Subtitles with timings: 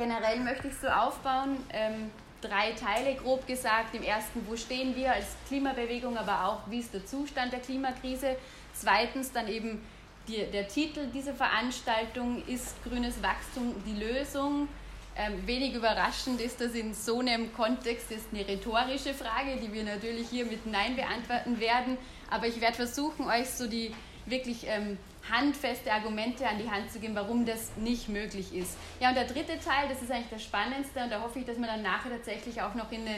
[0.00, 2.10] Generell möchte ich so aufbauen, ähm,
[2.40, 3.94] drei Teile grob gesagt.
[3.94, 8.36] Im ersten, wo stehen wir als Klimabewegung, aber auch, wie ist der Zustand der Klimakrise.
[8.72, 9.86] Zweitens dann eben
[10.26, 14.68] die, der Titel dieser Veranstaltung ist Grünes Wachstum die Lösung.
[15.16, 19.84] Ähm, wenig überraschend ist das in so einem Kontext ist eine rhetorische Frage, die wir
[19.84, 21.98] natürlich hier mit Nein beantworten werden.
[22.30, 23.94] Aber ich werde versuchen, euch so die
[24.24, 24.96] wirklich ähm,
[25.28, 28.76] handfeste Argumente an die Hand zu geben, warum das nicht möglich ist.
[29.00, 31.58] Ja, und der dritte Teil, das ist eigentlich der spannendste und da hoffe ich, dass
[31.58, 33.16] wir dann nachher tatsächlich auch noch in eine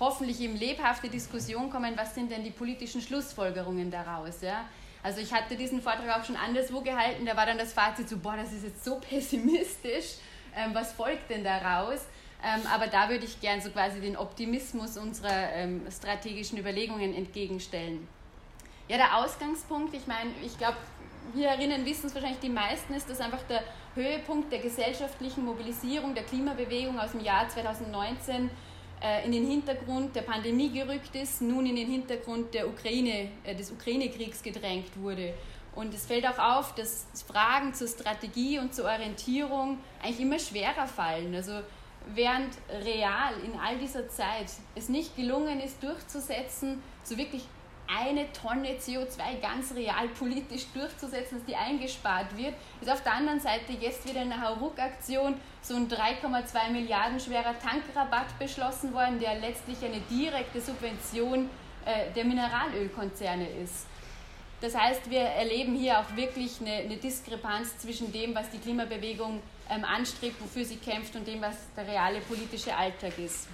[0.00, 4.40] hoffentlich eben lebhafte Diskussion kommen, was sind denn die politischen Schlussfolgerungen daraus.
[4.40, 4.64] Ja?
[5.02, 8.18] Also ich hatte diesen Vortrag auch schon anderswo gehalten, da war dann das Fazit so,
[8.18, 10.16] boah, das ist jetzt so pessimistisch,
[10.56, 12.00] ähm, was folgt denn daraus?
[12.44, 18.08] Ähm, aber da würde ich gern so quasi den Optimismus unserer ähm, strategischen Überlegungen entgegenstellen.
[18.88, 20.76] Ja, der Ausgangspunkt, ich meine, ich glaube,
[21.34, 23.62] wir erinnern, wissen es wahrscheinlich die meisten, ist das einfach der
[23.94, 28.50] Höhepunkt der gesellschaftlichen Mobilisierung der Klimabewegung aus dem Jahr 2019
[29.02, 33.54] äh, in den Hintergrund der Pandemie gerückt ist, nun in den Hintergrund der Ukraine, äh,
[33.54, 35.34] des Ukraine-Kriegs gedrängt wurde.
[35.74, 40.86] Und es fällt auch auf, dass Fragen zur Strategie und zur Orientierung eigentlich immer schwerer
[40.86, 41.34] fallen.
[41.34, 41.60] Also
[42.14, 47.44] während real in all dieser Zeit es nicht gelungen ist, durchzusetzen, so wirklich
[48.00, 53.40] eine Tonne CO2 ganz real politisch durchzusetzen, dass die eingespart wird, ist auf der anderen
[53.40, 59.84] Seite jetzt wieder eine Hauruck-Aktion so ein 3,2 Milliarden schwerer Tankrabatt beschlossen worden, der letztlich
[59.84, 61.48] eine direkte Subvention
[61.84, 63.86] äh, der Mineralölkonzerne ist.
[64.60, 69.42] Das heißt, wir erleben hier auch wirklich eine, eine Diskrepanz zwischen dem, was die Klimabewegung
[69.68, 73.48] ähm, anstrebt, wofür sie kämpft und dem, was der reale politische Alltag ist.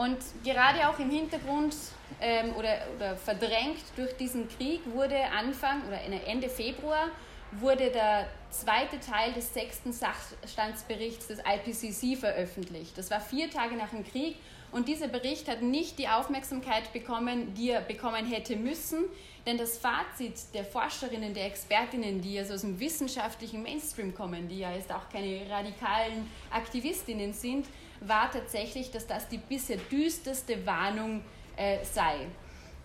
[0.00, 1.76] Und gerade auch im Hintergrund
[2.22, 7.08] ähm, oder, oder verdrängt durch diesen Krieg wurde Anfang oder Ende Februar
[7.52, 12.96] wurde der zweite Teil des sechsten Sachstandsberichts des IPCC veröffentlicht.
[12.96, 14.36] Das war vier Tage nach dem Krieg
[14.72, 19.04] und dieser Bericht hat nicht die Aufmerksamkeit bekommen, die er bekommen hätte müssen,
[19.44, 24.60] denn das Fazit der Forscherinnen, der Expertinnen, die also aus dem wissenschaftlichen Mainstream kommen, die
[24.60, 27.66] ja jetzt auch keine radikalen Aktivistinnen sind,
[28.00, 31.22] war tatsächlich, dass das die bisher düsterste Warnung
[31.56, 32.26] äh, sei.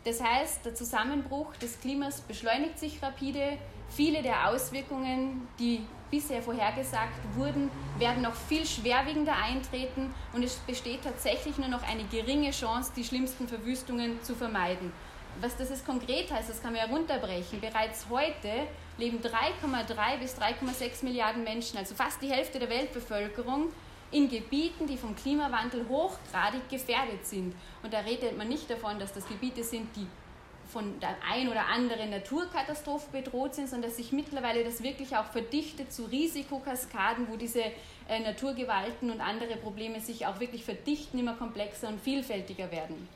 [0.03, 3.57] Das heißt, der Zusammenbruch des Klimas beschleunigt sich rapide.
[3.89, 5.81] Viele der Auswirkungen, die
[6.11, 12.03] bisher vorhergesagt wurden, werden noch viel schwerwiegender eintreten und es besteht tatsächlich nur noch eine
[12.05, 14.91] geringe Chance, die schlimmsten Verwüstungen zu vermeiden.
[15.41, 17.59] Was das jetzt konkret heißt, das kann man herunterbrechen.
[17.59, 18.49] Bereits heute
[18.97, 23.69] leben 3,3 bis 3,6 Milliarden Menschen, also fast die Hälfte der Weltbevölkerung,
[24.11, 27.55] in Gebieten, die vom Klimawandel hochgradig gefährdet sind.
[27.83, 30.07] Und da redet man nicht davon, dass das Gebiete sind, die
[30.67, 35.25] von der ein oder anderen Naturkatastrophe bedroht sind, sondern dass sich mittlerweile das wirklich auch
[35.25, 37.63] verdichtet zu Risikokaskaden, wo diese
[38.07, 43.07] äh, Naturgewalten und andere Probleme sich auch wirklich verdichten, immer komplexer und vielfältiger werden.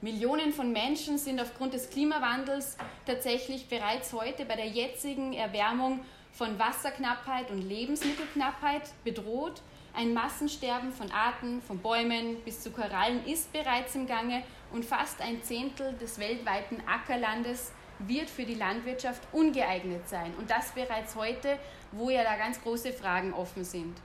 [0.00, 6.00] Millionen von Menschen sind aufgrund des Klimawandels tatsächlich bereits heute bei der jetzigen Erwärmung
[6.32, 9.60] von Wasserknappheit und Lebensmittelknappheit bedroht
[9.94, 14.42] ein Massensterben von Arten, von Bäumen bis zu Korallen ist bereits im Gange
[14.72, 20.32] und fast ein Zehntel des weltweiten Ackerlandes wird für die Landwirtschaft ungeeignet sein.
[20.38, 21.58] Und das bereits heute,
[21.92, 23.96] wo ja da ganz große Fragen offen sind.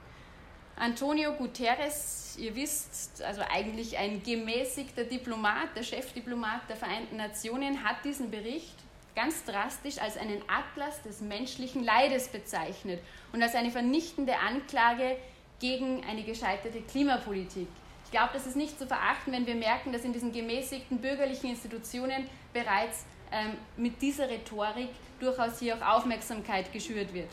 [0.77, 8.03] Antonio Guterres, ihr wisst, also eigentlich ein gemäßigter Diplomat, der Chefdiplomat der Vereinten Nationen, hat
[8.03, 8.75] diesen Bericht
[9.15, 12.99] ganz drastisch als einen Atlas des menschlichen Leides bezeichnet
[13.31, 15.15] und als eine vernichtende Anklage
[15.59, 17.67] gegen eine gescheiterte Klimapolitik.
[18.05, 21.49] Ich glaube, das ist nicht zu verachten, wenn wir merken, dass in diesen gemäßigten bürgerlichen
[21.49, 24.89] Institutionen bereits ähm, mit dieser Rhetorik
[25.19, 27.29] durchaus hier auch Aufmerksamkeit geschürt wird.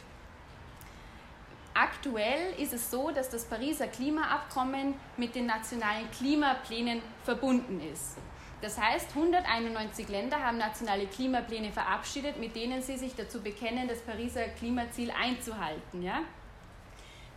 [1.75, 8.19] Aktuell ist es so, dass das Pariser Klimaabkommen mit den nationalen Klimaplänen verbunden ist.
[8.60, 14.00] Das heißt, 191 Länder haben nationale Klimapläne verabschiedet, mit denen sie sich dazu bekennen, das
[14.03, 16.03] Pariser Klimaziel einzuhalten.
[16.03, 16.21] Ja?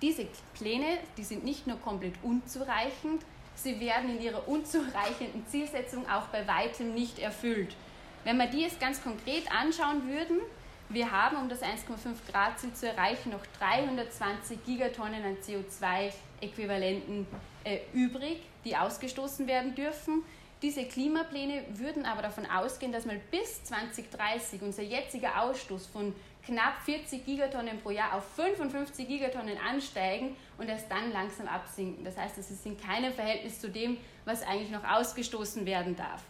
[0.06, 3.24] Diese Pläne, die sind nicht nur komplett unzureichend,
[3.56, 7.76] sie werden in ihrer unzureichenden Zielsetzung auch bei weitem nicht erfüllt.
[8.24, 10.42] Wenn wir die jetzt ganz konkret anschauen würden,
[10.90, 17.26] wir haben, um das 1,5 Grad Ziel zu erreichen, noch 320 Gigatonnen an CO2-Äquivalenten
[17.64, 20.22] äh, übrig, die ausgestoßen werden dürfen.
[20.62, 26.14] Diese Klimapläne würden aber davon ausgehen, dass mal bis 2030 unser jetziger Ausstoß von
[26.46, 32.04] knapp 40 Gigatonnen pro Jahr auf 55 Gigatonnen ansteigen und erst dann langsam absinken.
[32.04, 36.24] Das heißt, es ist in keinem Verhältnis zu dem, was eigentlich noch ausgestoßen werden darf.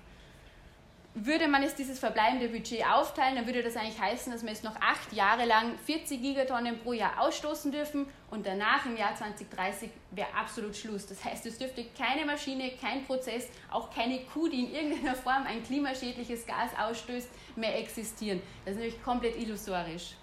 [1.15, 4.65] Würde man jetzt dieses verbleibende Budget aufteilen, dann würde das eigentlich heißen, dass wir jetzt
[4.65, 9.89] noch acht Jahre lang 40 Gigatonnen pro Jahr ausstoßen dürfen und danach im Jahr 2030
[10.11, 11.07] wäre absolut Schluss.
[11.07, 15.45] Das heißt, es dürfte keine Maschine, kein Prozess, auch keine Kuh, die in irgendeiner Form
[15.47, 18.41] ein klimaschädliches Gas ausstößt, mehr existieren.
[18.65, 20.15] Das ist natürlich komplett illusorisch.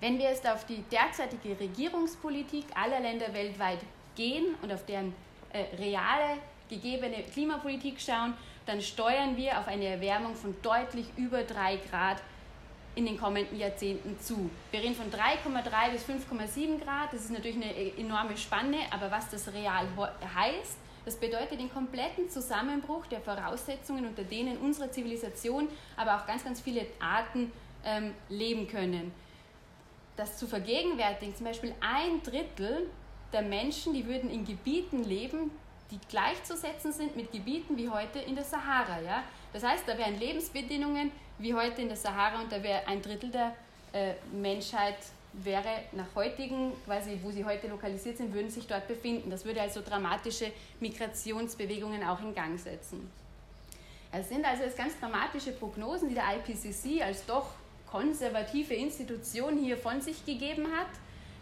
[0.00, 3.80] Wenn wir jetzt auf die derzeitige Regierungspolitik aller Länder weltweit
[4.14, 5.12] gehen und auf deren
[5.52, 8.34] äh, reale gegebene Klimapolitik schauen,
[8.68, 12.18] dann steuern wir auf eine Erwärmung von deutlich über 3 Grad
[12.94, 14.50] in den kommenden Jahrzehnten zu.
[14.70, 19.30] Wir reden von 3,3 bis 5,7 Grad, das ist natürlich eine enorme Spanne, aber was
[19.30, 19.86] das real
[20.34, 20.76] heißt,
[21.06, 26.60] das bedeutet den kompletten Zusammenbruch der Voraussetzungen, unter denen unsere Zivilisation, aber auch ganz, ganz
[26.60, 27.50] viele Arten
[27.86, 29.12] ähm, leben können.
[30.16, 32.90] Das zu vergegenwärtigen, zum Beispiel ein Drittel
[33.32, 35.52] der Menschen, die würden in Gebieten leben,
[35.90, 39.00] die gleichzusetzen sind mit Gebieten wie heute in der Sahara.
[39.00, 39.22] Ja?
[39.52, 43.30] Das heißt, da wären Lebensbedingungen wie heute in der Sahara und da wäre ein Drittel
[43.30, 43.54] der
[43.92, 44.96] äh, Menschheit
[45.32, 49.30] wäre nach heutigen, quasi wo sie heute lokalisiert sind, würden sich dort befinden.
[49.30, 53.10] Das würde also dramatische Migrationsbewegungen auch in Gang setzen.
[54.10, 57.50] Es sind also jetzt ganz dramatische Prognosen, die der IPCC als doch
[57.90, 60.88] konservative Institution hier von sich gegeben hat.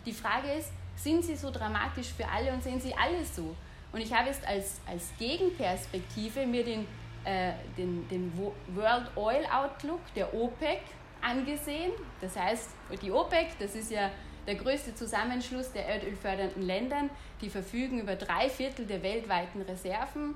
[0.05, 3.55] Die Frage ist, sind sie so dramatisch für alle und sehen sie alle so?
[3.97, 6.87] Und ich habe jetzt als, als Gegenperspektive mir den,
[7.25, 8.31] äh, den, den
[8.75, 10.83] World Oil Outlook der OPEC
[11.23, 11.93] angesehen.
[12.21, 12.69] Das heißt,
[13.01, 14.11] die OPEC, das ist ja
[14.47, 17.05] der größte Zusammenschluss der erdölfördernden Länder,
[17.41, 20.35] die verfügen über drei Viertel der weltweiten Reserven.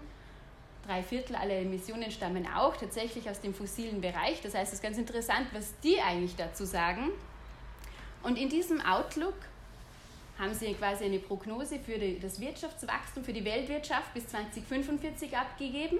[0.87, 4.41] Drei Viertel aller Emissionen stammen auch tatsächlich aus dem fossilen Bereich.
[4.41, 7.11] Das heißt, es ist ganz interessant, was die eigentlich dazu sagen.
[8.23, 9.35] Und in diesem Outlook
[10.41, 15.99] haben sie quasi eine Prognose für das Wirtschaftswachstum, für die Weltwirtschaft bis 2045 abgegeben.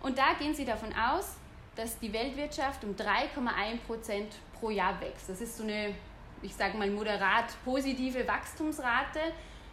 [0.00, 1.36] Und da gehen sie davon aus,
[1.76, 5.28] dass die Weltwirtschaft um 3,1 Prozent pro Jahr wächst.
[5.28, 5.94] Das ist so eine,
[6.42, 9.20] ich sage mal, moderat positive Wachstumsrate,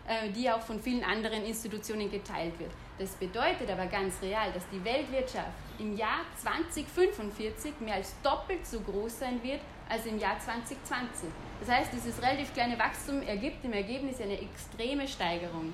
[0.05, 2.71] äh, die auch von vielen anderen Institutionen geteilt wird.
[2.99, 5.47] Das bedeutet aber ganz real, dass die Weltwirtschaft
[5.79, 11.29] im Jahr 2045 mehr als doppelt so groß sein wird als im Jahr 2020.
[11.59, 15.73] Das heißt, dieses relativ kleine Wachstum ergibt im Ergebnis eine extreme Steigerung.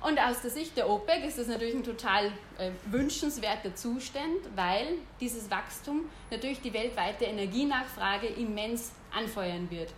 [0.00, 2.26] Und aus der Sicht der OPEC ist das natürlich ein total
[2.56, 4.86] äh, wünschenswerter Zustand, weil
[5.20, 9.92] dieses Wachstum natürlich die weltweite Energienachfrage immens anfeuern wird.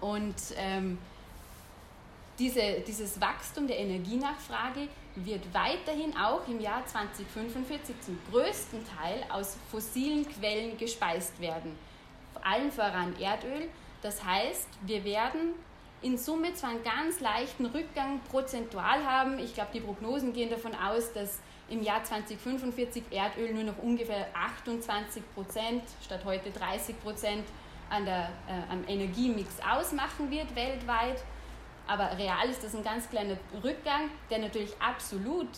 [0.00, 0.96] Und ähm,
[2.38, 9.56] diese, dieses Wachstum der Energienachfrage wird weiterhin auch im Jahr 2045 zum größten Teil aus
[9.70, 11.76] fossilen Quellen gespeist werden
[12.48, 13.68] allen voran Erdöl.
[14.02, 15.54] Das heißt, wir werden
[16.00, 19.38] in Summe zwar einen ganz leichten Rückgang prozentual haben.
[19.38, 24.28] Ich glaube, die Prognosen gehen davon aus, dass im Jahr 2045 Erdöl nur noch ungefähr
[24.34, 27.44] 28 Prozent statt heute 30 Prozent
[27.90, 31.22] an der, äh, am Energiemix ausmachen wird weltweit.
[31.86, 35.48] Aber real ist das ein ganz kleiner Rückgang, der natürlich absolut,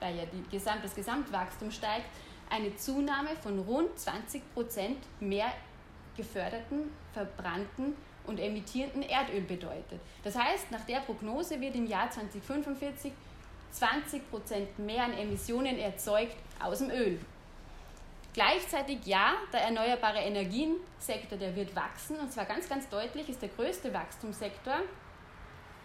[0.00, 2.06] weil ja Gesamt, das Gesamtwachstum steigt,
[2.50, 5.52] eine Zunahme von rund 20 Prozent mehr
[6.16, 7.94] geförderten, verbrannten
[8.26, 10.00] und emittierenden Erdöl bedeutet.
[10.24, 13.12] Das heißt, nach der Prognose wird im Jahr 2045
[13.76, 17.20] 20 Prozent mehr an Emissionen erzeugt aus dem Öl.
[18.32, 23.48] Gleichzeitig ja, der erneuerbare Energiensektor, der wird wachsen und zwar ganz, ganz deutlich, ist der
[23.48, 24.76] größte Wachstumssektor,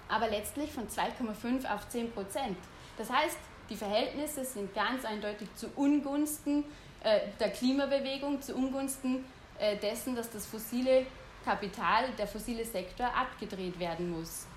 [0.10, 2.58] aber letztlich von 2,5 auf 10 Prozent.
[2.98, 3.38] Das heißt,
[3.70, 6.66] die Verhältnisse sind ganz eindeutig zu Ungunsten
[7.04, 9.24] äh, der Klimabewegung, zu Ungunsten
[9.62, 11.06] äh, dessen, dass das fossile
[11.46, 14.48] Kapital, der fossile Sektor abgedreht werden muss.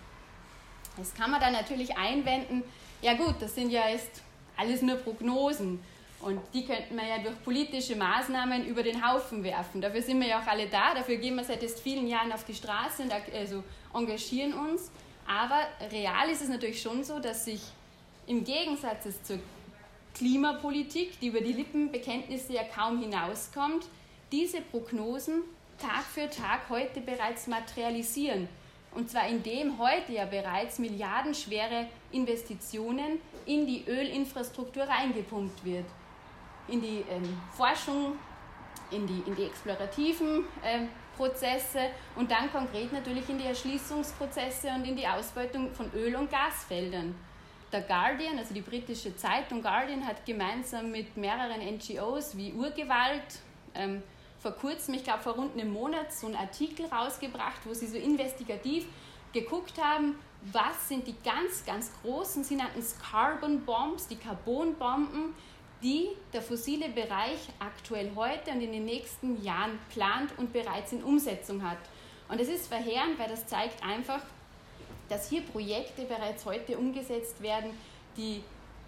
[0.96, 2.62] Jetzt kann man dann natürlich einwenden,
[3.02, 4.22] ja gut, das sind ja jetzt
[4.56, 5.82] alles nur Prognosen
[6.20, 9.82] und die könnten wir ja durch politische Maßnahmen über den Haufen werfen.
[9.82, 12.44] Dafür sind wir ja auch alle da, dafür gehen wir seit jetzt vielen Jahren auf
[12.44, 14.90] die Straße und also engagieren uns.
[15.26, 17.60] Aber real ist es natürlich schon so, dass sich
[18.26, 19.38] im Gegensatz zur
[20.14, 23.84] Klimapolitik, die über die Lippenbekenntnisse ja kaum hinauskommt,
[24.34, 25.42] diese Prognosen
[25.78, 28.48] Tag für Tag heute bereits materialisieren.
[28.92, 35.84] Und zwar indem heute ja bereits milliardenschwere Investitionen in die Ölinfrastruktur reingepumpt wird.
[36.66, 38.18] In die ähm, Forschung,
[38.90, 44.84] in die, in die explorativen ähm, Prozesse und dann konkret natürlich in die Erschließungsprozesse und
[44.84, 47.14] in die Ausbeutung von Öl- und Gasfeldern.
[47.70, 53.38] Der Guardian, also die britische Zeitung Guardian, hat gemeinsam mit mehreren NGOs wie Urgewalt,
[53.76, 54.02] ähm,
[54.44, 57.96] vor kurzem, ich glaube vor rund einem Monat, so einen Artikel rausgebracht, wo sie so
[57.96, 58.84] investigativ
[59.32, 60.16] geguckt haben,
[60.52, 65.34] was sind die ganz, ganz großen, sie nannten es Carbon Bombs, die Carbonbomben,
[65.82, 71.02] die der fossile Bereich aktuell heute und in den nächsten Jahren plant und bereits in
[71.02, 71.78] Umsetzung hat.
[72.28, 74.20] Und das ist verheerend, weil das zeigt einfach,
[75.08, 77.70] dass hier Projekte bereits heute umgesetzt werden,
[78.18, 78.42] die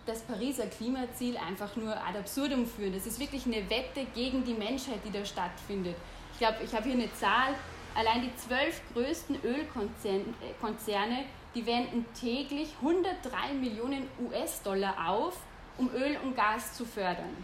[0.06, 2.94] das Pariser Klimaziel einfach nur ad absurdum führen.
[2.94, 5.96] Das ist wirklich eine Wette gegen die Menschheit, die da stattfindet.
[6.32, 7.54] Ich glaube, ich habe hier eine Zahl.
[7.94, 15.38] Allein die zwölf größten Ölkonzerne, die wenden täglich 103 Millionen US-Dollar auf,
[15.78, 17.34] um Öl und Gas zu fördern.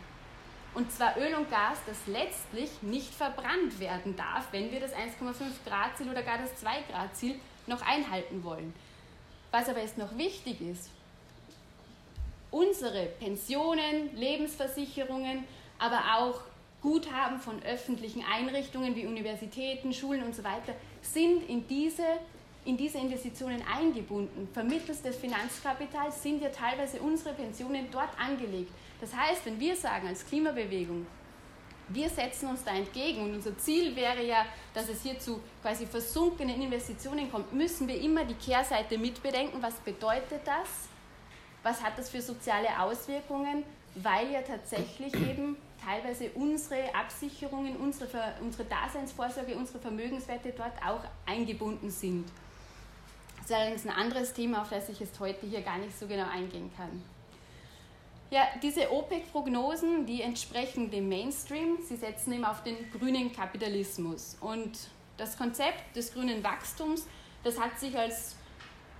[0.74, 5.34] Und zwar Öl und Gas, das letztlich nicht verbrannt werden darf, wenn wir das 1,5
[5.66, 8.74] Grad Ziel oder gar das 2 Grad Ziel noch einhalten wollen.
[9.50, 10.90] Was aber jetzt noch wichtig ist,
[12.52, 15.44] unsere Pensionen, Lebensversicherungen,
[15.78, 16.42] aber auch
[16.80, 22.04] Guthaben von öffentlichen Einrichtungen wie Universitäten, Schulen und so weiter sind in diese,
[22.64, 24.48] in diese Investitionen eingebunden.
[24.52, 28.72] Vermittels des Finanzkapitals sind ja teilweise unsere Pensionen dort angelegt.
[29.00, 31.06] Das heißt, wenn wir sagen als Klimabewegung,
[31.88, 35.86] wir setzen uns da entgegen und unser Ziel wäre ja, dass es hier zu quasi
[35.86, 39.60] versunkenen Investitionen kommt, müssen wir immer die Kehrseite mitbedenken.
[39.60, 40.91] Was bedeutet das?
[41.62, 43.64] Was hat das für soziale Auswirkungen?
[43.94, 51.90] Weil ja tatsächlich eben teilweise unsere Absicherungen, unsere, unsere Daseinsvorsorge, unsere Vermögenswerte dort auch eingebunden
[51.90, 52.28] sind.
[53.38, 56.06] Das ist allerdings ein anderes Thema, auf das ich jetzt heute hier gar nicht so
[56.06, 57.02] genau eingehen kann.
[58.30, 61.78] Ja, diese OPEC-Prognosen, die entsprechen dem Mainstream.
[61.86, 64.38] Sie setzen eben auf den grünen Kapitalismus.
[64.40, 64.88] Und
[65.18, 67.06] das Konzept des grünen Wachstums,
[67.44, 68.36] das hat sich als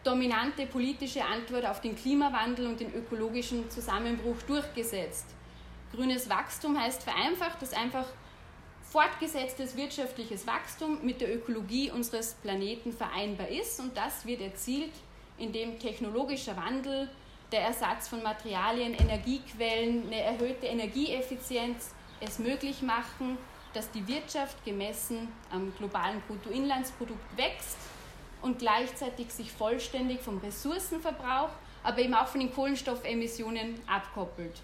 [0.05, 5.27] dominante politische Antwort auf den Klimawandel und den ökologischen Zusammenbruch durchgesetzt.
[5.95, 8.07] Grünes Wachstum heißt vereinfacht, dass einfach
[8.83, 14.93] fortgesetztes wirtschaftliches Wachstum mit der Ökologie unseres Planeten vereinbar ist und das wird erzielt,
[15.39, 17.09] indem technologischer Wandel,
[17.53, 23.37] der Ersatz von Materialien, Energiequellen, eine erhöhte Energieeffizienz es möglich machen,
[23.75, 27.79] dass die Wirtschaft gemessen am globalen Bruttoinlandsprodukt wächst
[28.43, 31.51] und gleichzeitig sich vollständig vom Ressourcenverbrauch,
[31.83, 34.61] aber eben auch von den Kohlenstoffemissionen abkoppelt.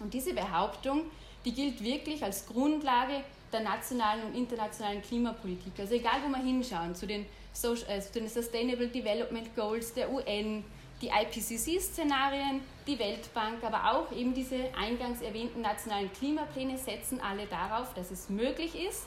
[0.00, 1.04] Und diese Behauptung,
[1.44, 5.72] die gilt wirklich als Grundlage der nationalen und internationalen Klimapolitik.
[5.78, 10.64] Also egal, wo wir hinschauen, zu den, äh, zu den Sustainable Development Goals der UN,
[11.02, 17.94] die IPCC-Szenarien, die Weltbank, aber auch eben diese eingangs erwähnten nationalen Klimapläne setzen alle darauf,
[17.94, 19.06] dass es möglich ist,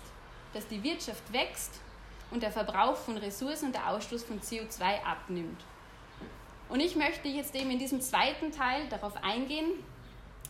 [0.54, 1.80] dass die Wirtschaft wächst
[2.34, 5.62] und der Verbrauch von Ressourcen und der Ausstoß von CO2 abnimmt.
[6.68, 9.68] Und ich möchte jetzt eben in diesem zweiten Teil darauf eingehen,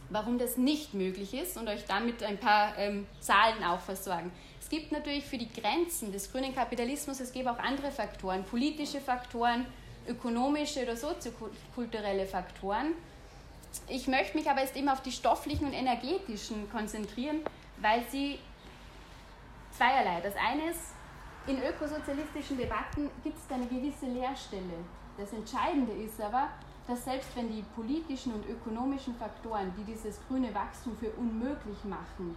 [0.09, 4.31] warum das nicht möglich ist und euch damit ein paar ähm, Zahlen auch versorgen.
[4.61, 9.01] Es gibt natürlich für die Grenzen des grünen Kapitalismus, es gibt auch andere Faktoren, politische
[9.01, 9.65] Faktoren,
[10.07, 12.93] ökonomische oder soziokulturelle Faktoren.
[13.89, 17.41] Ich möchte mich aber jetzt eben auf die stofflichen und energetischen konzentrieren,
[17.81, 18.39] weil sie
[19.75, 20.21] zweierlei.
[20.21, 20.92] Das eine ist,
[21.47, 24.85] in ökosozialistischen Debatten gibt es eine gewisse Leerstelle.
[25.17, 26.49] Das Entscheidende ist aber,
[26.87, 32.35] dass selbst wenn die politischen und ökonomischen Faktoren, die dieses grüne Wachstum für unmöglich machen,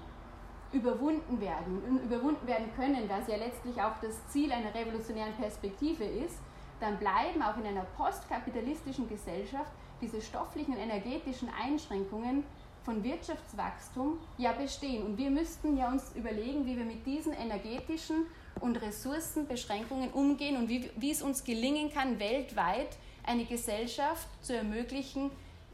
[0.73, 6.05] überwunden werden und überwunden werden können, was ja letztlich auch das Ziel einer revolutionären Perspektive
[6.05, 6.39] ist,
[6.81, 12.45] dann bleiben auch in einer postkapitalistischen Gesellschaft diese stofflichen und energetischen Einschränkungen
[12.83, 15.05] von Wirtschaftswachstum ja bestehen.
[15.07, 18.27] Und wir müssten ja uns überlegen, wie wir mit diesen energetischen
[18.61, 25.31] und Ressourcenbeschränkungen umgehen und wie, wie es uns gelingen kann, weltweit eine Gesellschaft zu ermöglichen,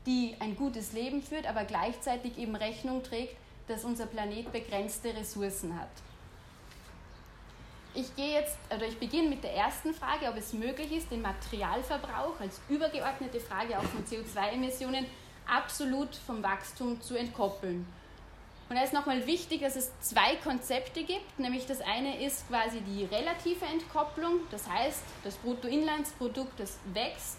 [0.07, 3.37] die ein gutes Leben führt, aber gleichzeitig eben Rechnung trägt,
[3.69, 5.91] dass unser Planet begrenzte Ressourcen hat.
[7.95, 11.21] Ich gehe jetzt, oder ich beginne mit der ersten Frage, ob es möglich ist, den
[11.21, 15.05] Materialverbrauch als übergeordnete Frage auch von CO2-Emissionen
[15.47, 17.87] absolut vom Wachstum zu entkoppeln.
[18.69, 22.81] Und da ist nochmal wichtig, dass es zwei Konzepte gibt, nämlich das eine ist quasi
[22.81, 27.39] die relative Entkopplung, das heißt, das Bruttoinlandsprodukt, das wächst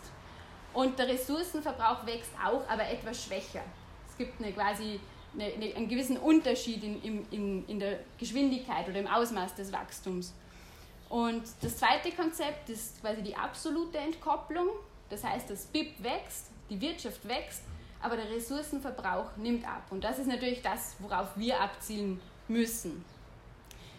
[0.74, 3.64] und der Ressourcenverbrauch wächst auch, aber etwas schwächer.
[4.10, 5.00] Es gibt eine quasi
[5.34, 10.34] eine, eine, einen gewissen Unterschied in, in, in der Geschwindigkeit oder im Ausmaß des Wachstums.
[11.10, 14.68] Und das zweite Konzept ist quasi die absolute Entkopplung.
[15.10, 17.64] Das heißt, das BIP wächst, die Wirtschaft wächst,
[18.04, 19.84] aber der Ressourcenverbrauch nimmt ab.
[19.90, 23.04] Und das ist natürlich das, worauf wir abzielen müssen.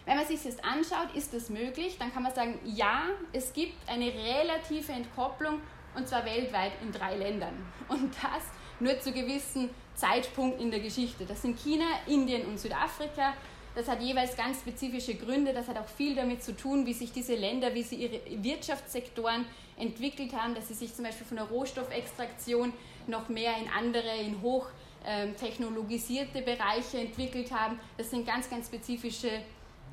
[0.05, 3.51] Wenn man sich das jetzt anschaut, ist das möglich, dann kann man sagen, ja, es
[3.53, 5.59] gibt eine relative Entkopplung
[5.95, 7.53] und zwar weltweit in drei Ländern.
[7.87, 8.43] Und das
[8.79, 11.25] nur zu gewissen Zeitpunkten in der Geschichte.
[11.25, 13.33] Das sind China, Indien und Südafrika.
[13.73, 15.53] Das hat jeweils ganz spezifische Gründe.
[15.53, 19.45] Das hat auch viel damit zu tun, wie sich diese Länder, wie sie ihre Wirtschaftssektoren
[19.77, 22.73] entwickelt haben, dass sie sich zum Beispiel von der Rohstoffextraktion
[23.07, 24.67] noch mehr in andere, in hoch
[25.05, 27.79] ähm, technologisierte Bereiche entwickelt haben.
[27.97, 29.29] Das sind ganz, ganz spezifische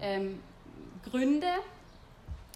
[0.00, 0.40] ähm,
[1.04, 1.48] Gründe.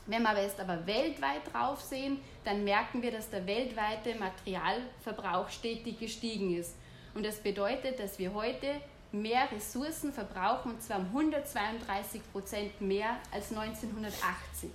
[0.07, 5.99] Wenn wir jetzt aber weltweit drauf sehen, dann merken wir, dass der weltweite Materialverbrauch stetig
[5.99, 6.77] gestiegen ist.
[7.15, 13.17] Und das bedeutet, dass wir heute mehr Ressourcen verbrauchen, und zwar um 132 Prozent mehr
[13.33, 14.71] als 1980.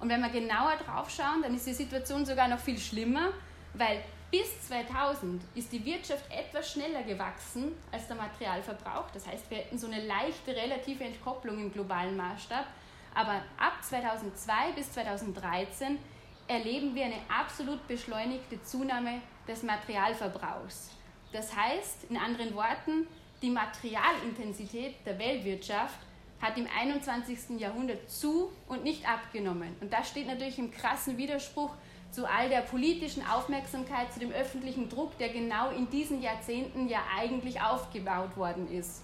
[0.00, 3.28] Und wenn wir genauer drauf schauen, dann ist die Situation sogar noch viel schlimmer,
[3.74, 9.10] weil bis 2000 ist die Wirtschaft etwas schneller gewachsen als der Materialverbrauch.
[9.12, 12.66] Das heißt, wir hätten so eine leichte relative Entkopplung im globalen Maßstab.
[13.14, 15.98] Aber ab 2002 bis 2013
[16.46, 20.90] erleben wir eine absolut beschleunigte Zunahme des Materialverbrauchs.
[21.32, 23.06] Das heißt, in anderen Worten,
[23.42, 25.98] die Materialintensität der Weltwirtschaft
[26.40, 27.58] hat im 21.
[27.60, 29.76] Jahrhundert zu und nicht abgenommen.
[29.80, 31.70] Und das steht natürlich im krassen Widerspruch
[32.10, 37.00] zu all der politischen Aufmerksamkeit, zu dem öffentlichen Druck, der genau in diesen Jahrzehnten ja
[37.16, 39.02] eigentlich aufgebaut worden ist.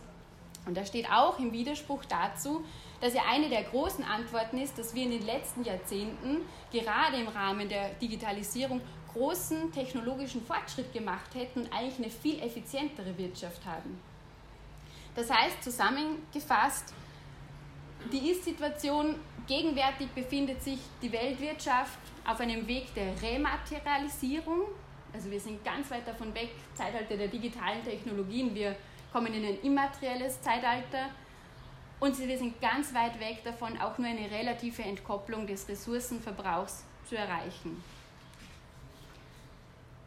[0.67, 2.65] Und das steht auch im Widerspruch dazu,
[3.01, 6.39] dass ja eine der großen Antworten ist, dass wir in den letzten Jahrzehnten
[6.73, 8.81] gerade im Rahmen der Digitalisierung
[9.13, 13.99] großen technologischen Fortschritt gemacht hätten und eigentlich eine viel effizientere Wirtschaft haben.
[15.15, 16.93] Das heißt, zusammengefasst,
[18.13, 24.63] die Ist-Situation, gegenwärtig befindet sich die Weltwirtschaft auf einem Weg der Rematerialisierung.
[25.13, 28.77] Also wir sind ganz weit davon weg, Zeitalter der digitalen Technologien, wir
[29.13, 31.11] kommen in ein immaterielles Zeitalter.
[31.99, 37.17] Und wir sind ganz weit weg davon, auch nur eine relative Entkopplung des Ressourcenverbrauchs zu
[37.17, 37.83] erreichen.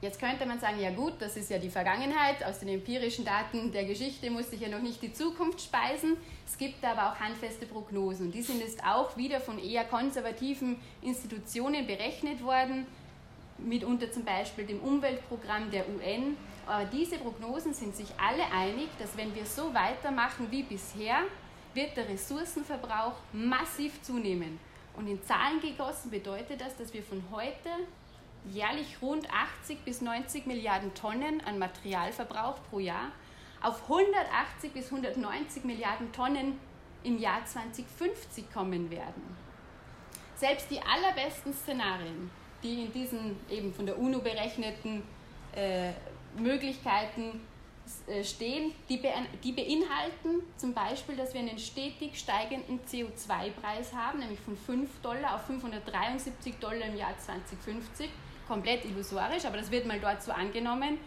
[0.01, 3.73] Jetzt könnte man sagen, ja gut, das ist ja die Vergangenheit, aus den empirischen Daten
[3.73, 6.15] der Geschichte muss ich ja noch nicht die Zukunft speisen.
[6.47, 10.77] Es gibt aber auch handfeste Prognosen und die sind jetzt auch wieder von eher konservativen
[11.01, 12.85] Institutionen berechnet worden,
[13.57, 16.37] mitunter zum Beispiel dem Umweltprogramm der UN.
[16.65, 21.23] Aber diese Prognosen sind sich alle einig, dass wenn wir so weitermachen wie bisher,
[21.73, 24.59] wird der Ressourcenverbrauch massiv zunehmen.
[24.95, 27.69] Und in Zahlen gegossen bedeutet das, dass wir von heute
[28.45, 33.11] jährlich rund 80 bis 90 Milliarden Tonnen an Materialverbrauch pro Jahr
[33.61, 36.59] auf 180 bis 190 Milliarden Tonnen
[37.03, 39.23] im Jahr 2050 kommen werden.
[40.35, 42.31] Selbst die allerbesten Szenarien,
[42.63, 45.03] die in diesen eben von der UNO berechneten
[45.53, 45.91] äh,
[46.37, 47.41] Möglichkeiten
[48.07, 49.09] äh, stehen, die, be
[49.43, 55.35] die beinhalten zum Beispiel, dass wir einen stetig steigenden CO2-Preis haben, nämlich von 5 Dollar
[55.35, 58.09] auf 573 Dollar im Jahr 2050
[58.49, 60.97] komplett illusorisch, aber das wird mal dort so angenommen,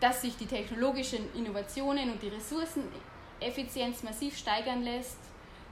[0.00, 5.18] dass sich die technologischen Innovationen und die Ressourceneffizienz massiv steigern lässt,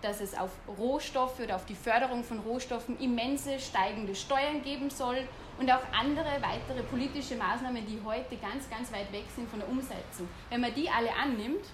[0.00, 5.18] dass es auf Rohstoffe oder auf die Förderung von Rohstoffen immense steigende Steuern geben soll
[5.58, 9.68] und auch andere weitere politische Maßnahmen, die heute ganz, ganz weit weg sind von der
[9.68, 10.28] Umsetzung.
[10.48, 11.66] Wenn man die alle annimmt,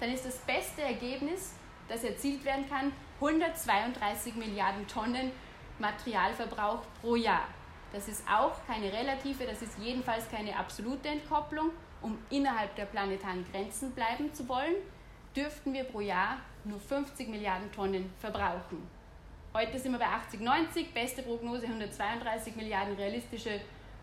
[0.00, 1.52] dann ist das beste Ergebnis,
[1.88, 5.30] das erzielt werden kann, 132 Milliarden Tonnen
[5.78, 7.46] Materialverbrauch pro Jahr.
[7.94, 11.70] Das ist auch keine relative, das ist jedenfalls keine absolute Entkopplung.
[12.02, 14.74] Um innerhalb der planetaren Grenzen bleiben zu wollen,
[15.36, 18.90] dürften wir pro Jahr nur 50 Milliarden Tonnen verbrauchen.
[19.54, 23.60] Heute sind wir bei 80, 90, beste Prognose 132 Milliarden, realistische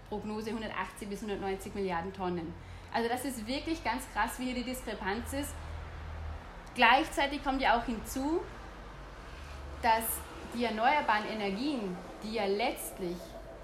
[0.08, 2.54] Prognose 180 bis 190 Milliarden Tonnen.
[2.94, 5.54] Also das ist wirklich ganz krass, wie hier die Diskrepanz ist.
[6.76, 8.40] Gleichzeitig kommt ja auch hinzu,
[9.82, 10.06] dass
[10.54, 13.18] die erneuerbaren Energien, die ja letztlich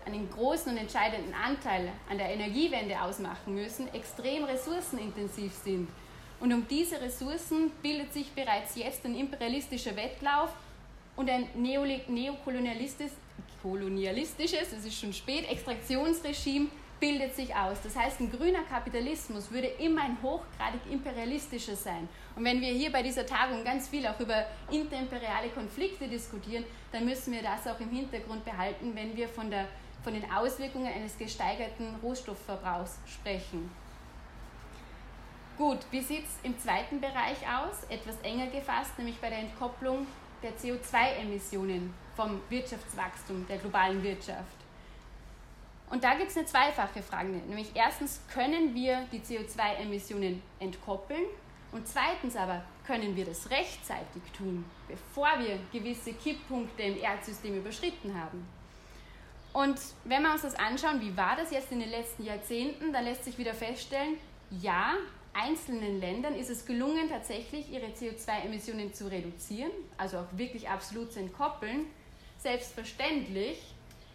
[0.08, 5.90] einen großen und entscheidenden Anteil an der Energiewende ausmachen müssen, extrem ressourcenintensiv sind.
[6.40, 10.50] Und um diese Ressourcen bildet sich bereits jetzt ein imperialistischer Wettlauf
[11.16, 13.14] und ein neokolonialistisches,
[13.62, 16.68] kolonialistisches, es ist schon spät, Extraktionsregime
[17.00, 17.78] bildet sich aus.
[17.84, 22.08] Das heißt, ein grüner Kapitalismus würde immer ein hochgradig imperialistischer sein.
[22.36, 27.06] Und wenn wir hier bei dieser Tagung ganz viel auch über interimperiale Konflikte diskutieren, dann
[27.06, 29.68] müssen wir das auch im Hintergrund behalten, wenn wir von der
[30.08, 33.70] von den Auswirkungen eines gesteigerten Rohstoffverbrauchs sprechen.
[35.58, 37.84] Gut, wie sieht es im zweiten Bereich aus?
[37.90, 40.08] Etwas enger gefasst, nämlich bei der Entkopplung
[40.42, 44.56] der CO2-Emissionen vom Wirtschaftswachstum der globalen Wirtschaft.
[45.90, 51.26] Und da gibt es eine zweifache Frage, nämlich erstens, können wir die CO2-Emissionen entkoppeln?
[51.74, 58.18] Und zweitens aber, können wir das rechtzeitig tun, bevor wir gewisse Kipppunkte im Erdsystem überschritten
[58.18, 58.57] haben?
[59.58, 63.06] Und wenn wir uns das anschauen, wie war das jetzt in den letzten Jahrzehnten, dann
[63.06, 64.20] lässt sich wieder feststellen,
[64.52, 64.94] ja,
[65.34, 71.22] einzelnen Ländern ist es gelungen, tatsächlich ihre CO2-Emissionen zu reduzieren, also auch wirklich absolut zu
[71.22, 71.88] entkoppeln.
[72.38, 73.58] Selbstverständlich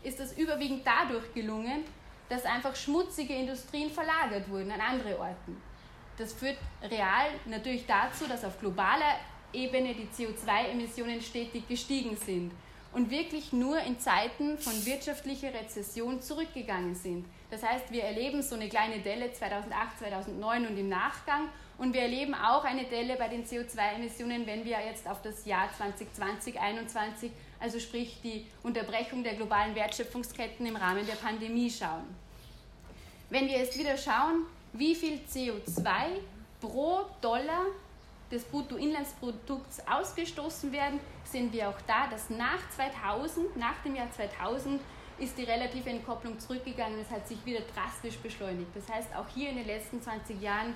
[0.04, 1.86] ist das überwiegend dadurch gelungen,
[2.28, 5.60] dass einfach schmutzige Industrien verlagert wurden an andere Orten.
[6.18, 9.16] das führt real natürlich dazu, dass auf globaler
[9.52, 12.52] Ebene die CO2-Emissionen stetig gestiegen sind
[12.92, 17.24] und wirklich nur in Zeiten von wirtschaftlicher Rezession zurückgegangen sind.
[17.50, 22.02] Das heißt, wir erleben so eine kleine Delle 2008, 2009 und im Nachgang und wir
[22.02, 27.30] erleben auch eine Delle bei den CO2-Emissionen, wenn wir jetzt auf das Jahr 2020, 2021,
[27.60, 32.04] also sprich die Unterbrechung der globalen Wertschöpfungsketten im Rahmen der Pandemie schauen.
[33.30, 35.84] Wenn wir jetzt wieder schauen, wie viel CO2
[36.60, 37.66] pro Dollar
[38.32, 44.80] des Bruttoinlandsprodukts ausgestoßen werden, sehen wir auch da, dass nach 2000, nach dem Jahr 2000,
[45.18, 46.98] ist die relative Entkopplung zurückgegangen.
[46.98, 48.70] Es hat sich wieder drastisch beschleunigt.
[48.74, 50.74] Das heißt, auch hier in den letzten 20 Jahren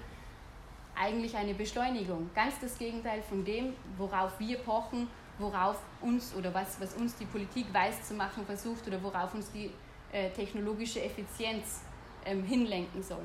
[0.94, 2.30] eigentlich eine Beschleunigung.
[2.34, 7.26] Ganz das Gegenteil von dem, worauf wir pochen, worauf uns oder was, was uns die
[7.26, 9.70] Politik weiß zu machen versucht oder worauf uns die
[10.12, 11.82] äh, technologische Effizienz
[12.24, 13.24] ähm, hinlenken soll.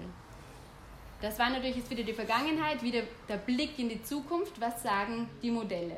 [1.22, 4.60] Das war natürlich jetzt wieder die Vergangenheit, wieder der Blick in die Zukunft.
[4.60, 5.98] Was sagen die Modelle?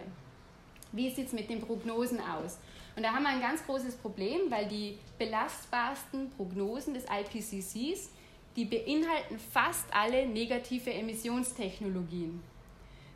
[0.92, 2.60] Wie sieht es mit den Prognosen aus?
[2.96, 8.10] Und da haben wir ein ganz großes Problem, weil die belastbarsten Prognosen des IPCCs,
[8.58, 12.44] die beinhalten fast alle negative Emissionstechnologien.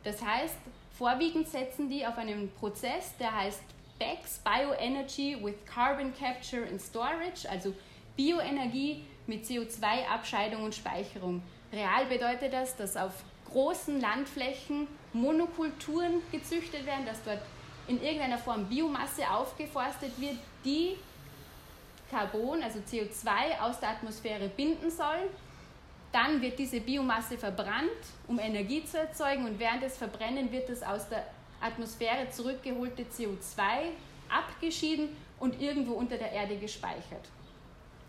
[0.02, 0.56] Das heißt,
[0.96, 3.62] vorwiegend setzen die auf einen Prozess, der heißt
[3.98, 7.74] BECS, Bioenergy with Carbon Capture and Storage, also
[8.16, 11.42] Bioenergie mit CO2-Abscheidung und Speicherung.
[11.72, 13.12] Real bedeutet das, dass auf
[13.50, 17.40] großen Landflächen Monokulturen gezüchtet werden, dass dort
[17.86, 20.96] in irgendeiner Form Biomasse aufgeforstet wird, die
[22.10, 25.30] Carbon, also CO2 aus der Atmosphäre binden soll.
[26.12, 27.90] Dann wird diese Biomasse verbrannt,
[28.26, 31.26] um Energie zu erzeugen und während des Verbrennen wird das aus der
[31.60, 33.90] Atmosphäre zurückgeholte CO2
[34.30, 37.28] abgeschieden und irgendwo unter der Erde gespeichert.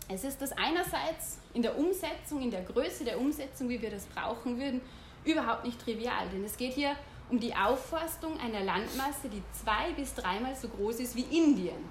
[0.08, 4.06] Es ist das einerseits in der Umsetzung, in der Größe der Umsetzung, wie wir das
[4.06, 4.80] brauchen würden,
[5.24, 6.96] überhaupt nicht trivial, denn es geht hier
[7.30, 11.88] um die Aufforstung einer Landmasse, die zwei bis dreimal so groß ist wie Indien.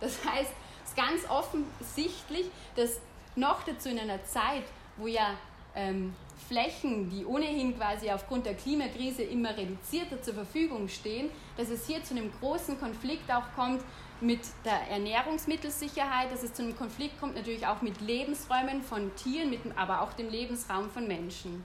[0.00, 0.50] Das heißt,
[0.84, 3.00] es ist ganz offensichtlich, dass
[3.36, 4.64] noch dazu in einer Zeit,
[4.96, 5.34] wo ja
[5.74, 6.14] ähm,
[6.48, 12.02] Flächen, die ohnehin quasi aufgrund der Klimakrise immer reduzierter zur Verfügung stehen, dass es hier
[12.04, 13.82] zu einem großen Konflikt auch kommt
[14.20, 19.50] mit der Ernährungsmittelsicherheit, dass es zu einem Konflikt kommt, natürlich auch mit Lebensräumen von Tieren,
[19.50, 21.64] mit, aber auch dem Lebensraum von Menschen.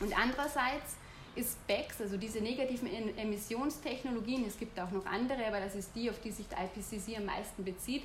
[0.00, 0.96] Und andererseits
[1.34, 6.10] ist BECS, also diese negativen Emissionstechnologien, es gibt auch noch andere, aber das ist die,
[6.10, 8.02] auf die sich der IPCC am meisten bezieht,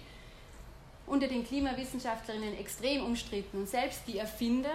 [1.05, 3.59] unter den Klimawissenschaftlerinnen extrem umstritten.
[3.59, 4.71] Und selbst die Erfinder,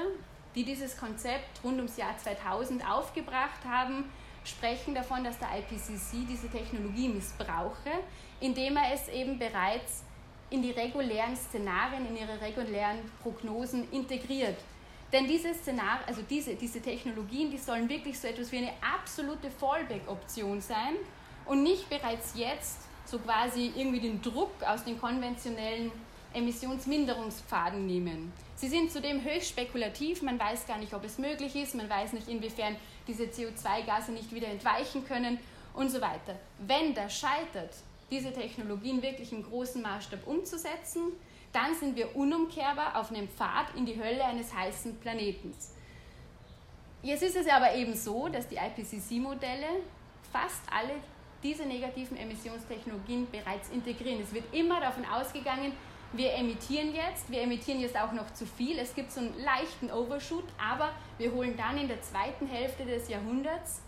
[0.54, 4.04] die dieses Konzept rund ums Jahr 2000 aufgebracht haben,
[4.44, 7.90] sprechen davon, dass der IPCC diese Technologie missbrauche,
[8.40, 10.02] indem er es eben bereits
[10.50, 14.56] in die regulären Szenarien, in ihre regulären Prognosen integriert.
[15.12, 19.50] Denn diese Szenar also diese, diese Technologien, die sollen wirklich so etwas wie eine absolute
[19.50, 20.96] Fallback-Option sein
[21.44, 25.92] und nicht bereits jetzt so quasi irgendwie den Druck aus den konventionellen
[26.34, 28.32] Emissionsminderungspfaden nehmen.
[28.56, 32.14] Sie sind zudem höchst spekulativ, man weiß gar nicht, ob es möglich ist, man weiß
[32.14, 32.76] nicht, inwiefern
[33.06, 35.38] diese CO2-Gase nicht wieder entweichen können
[35.74, 36.36] und so weiter.
[36.58, 37.74] Wenn das scheitert,
[38.10, 41.12] diese Technologien wirklich im großen Maßstab umzusetzen,
[41.52, 45.74] dann sind wir unumkehrbar auf einem Pfad in die Hölle eines heißen Planetens.
[47.02, 49.66] Jetzt ist es aber eben so, dass die IPCC-Modelle
[50.32, 50.94] fast alle
[51.42, 54.22] diese negativen Emissionstechnologien bereits integrieren.
[54.22, 55.72] Es wird immer davon ausgegangen,
[56.12, 59.90] wir emittieren jetzt, wir emittieren jetzt auch noch zu viel, es gibt so einen leichten
[59.90, 63.80] Overshoot, aber wir holen dann in der zweiten Hälfte des Jahrhunderts,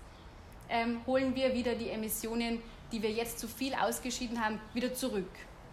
[0.68, 5.30] ähm, holen wir wieder die Emissionen, die wir jetzt zu viel ausgeschieden haben, wieder zurück,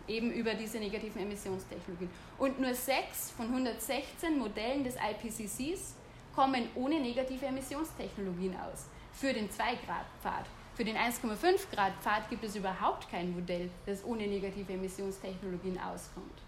[0.08, 2.10] eben über diese negativen Emissionstechnologien.
[2.38, 5.96] Und nur sechs von 116 Modellen des IPCCs
[6.36, 10.46] kommen ohne negative Emissionstechnologien aus, für den 2-Grad-Pfad.
[10.76, 16.42] Für den 1,5 Grad Pfad gibt es überhaupt kein Modell, das ohne negative Emissionstechnologien auskommt.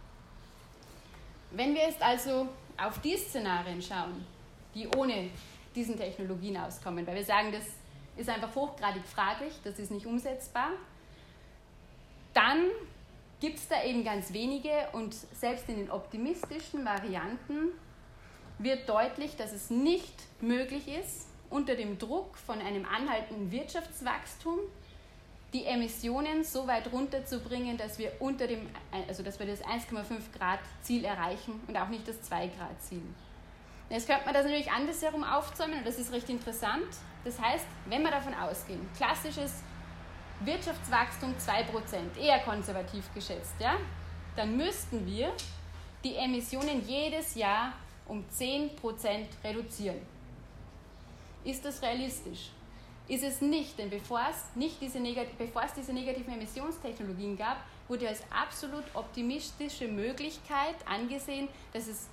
[1.51, 4.25] Wenn wir jetzt also auf die Szenarien schauen,
[4.73, 5.29] die ohne
[5.75, 7.65] diesen Technologien auskommen, weil wir sagen, das
[8.15, 10.69] ist einfach hochgradig fraglich, das ist nicht umsetzbar,
[12.33, 12.69] dann
[13.39, 17.71] gibt es da eben ganz wenige und selbst in den optimistischen Varianten
[18.57, 24.57] wird deutlich, dass es nicht möglich ist, unter dem Druck von einem anhaltenden Wirtschaftswachstum
[25.53, 28.67] die Emissionen so weit runterzubringen, dass wir unter dem,
[29.07, 30.03] also dass wir das 1,5
[30.35, 33.03] Grad Ziel erreichen und auch nicht das 2 Grad Ziel.
[33.89, 36.87] Jetzt könnte man das natürlich andersherum aufzäumen und das ist recht interessant.
[37.23, 39.61] Das heißt, wenn wir davon ausgehen, klassisches
[40.39, 43.75] Wirtschaftswachstum 2%, eher konservativ geschätzt, ja,
[44.35, 45.31] dann müssten wir
[46.03, 47.73] die Emissionen jedes Jahr
[48.07, 48.71] um 10%
[49.43, 50.12] reduzieren.
[51.43, 52.51] Ist das realistisch?
[53.08, 54.99] Ist es nicht, denn bevor es, nicht diese,
[55.38, 57.58] bevor es diese negativen Emissionstechnologien gab,
[57.89, 62.08] wurde als absolut optimistische Möglichkeit angesehen, dass es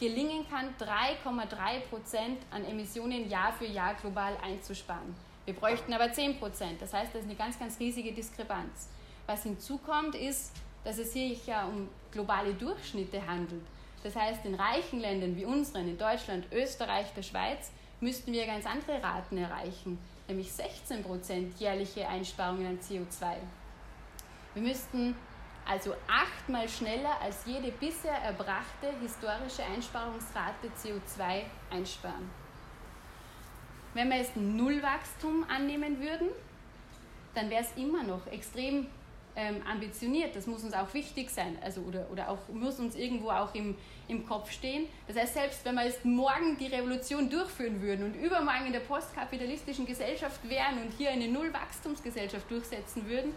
[0.00, 5.14] gelingen kann, 3,3 Prozent an Emissionen Jahr für Jahr global einzusparen.
[5.44, 6.82] Wir bräuchten aber 10 Prozent.
[6.82, 8.88] Das heißt, das ist eine ganz, ganz riesige Diskrepanz.
[9.26, 13.62] Was hinzukommt, ist, dass es hier ja um globale Durchschnitte handelt.
[14.02, 17.70] Das heißt, in reichen Ländern wie unseren, in Deutschland, Österreich, der Schweiz,
[18.02, 23.36] müssten wir ganz andere Raten erreichen, nämlich 16 Prozent jährliche Einsparungen an CO2.
[24.54, 25.14] Wir müssten
[25.64, 32.28] also achtmal schneller als jede bisher erbrachte historische Einsparungsrate CO2 einsparen.
[33.94, 36.28] Wenn wir jetzt Nullwachstum annehmen würden,
[37.34, 38.88] dann wäre es immer noch extrem
[39.36, 40.36] ähm, ambitioniert.
[40.36, 43.76] Das muss uns auch wichtig sein, also oder, oder auch muss uns irgendwo auch im,
[44.08, 44.86] im Kopf stehen.
[45.08, 48.80] Das heißt, selbst wenn wir jetzt morgen die Revolution durchführen würden und übermorgen in der
[48.80, 53.32] postkapitalistischen Gesellschaft wären und hier eine Nullwachstumsgesellschaft durchsetzen würden,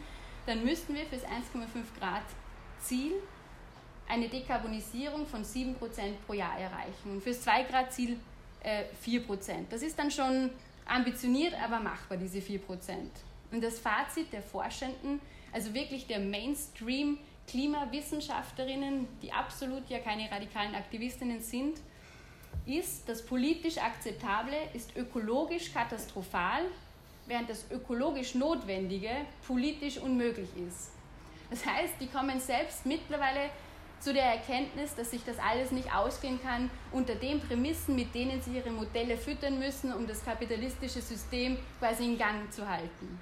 [0.45, 2.23] dann müssten wir für das 1,5 Grad
[2.79, 3.13] Ziel
[4.07, 5.75] eine Dekarbonisierung von 7%
[6.27, 8.19] pro Jahr erreichen und für das 2 Grad Ziel
[8.61, 9.65] äh, 4%.
[9.69, 10.51] Das ist dann schon
[10.85, 12.59] ambitioniert, aber machbar, diese 4%.
[13.51, 15.19] Und das Fazit der Forschenden,
[15.55, 21.79] also wirklich der Mainstream Klimawissenschaftlerinnen, die absolut ja keine radikalen Aktivistinnen sind,
[22.65, 26.63] ist, das politisch Akzeptable ist ökologisch katastrophal
[27.27, 29.09] während das ökologisch Notwendige
[29.47, 30.91] politisch unmöglich ist.
[31.49, 33.49] Das heißt, die kommen selbst mittlerweile
[33.99, 38.41] zu der Erkenntnis, dass sich das alles nicht ausgehen kann unter den Prämissen, mit denen
[38.41, 43.19] sie ihre Modelle füttern müssen, um das kapitalistische System quasi in Gang zu halten.